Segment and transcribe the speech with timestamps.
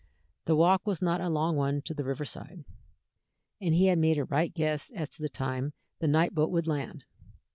[0.45, 2.65] The walk was not a long one to the river side,
[3.61, 6.65] and he had made a right guess as to the time the night boat would
[6.65, 7.03] land.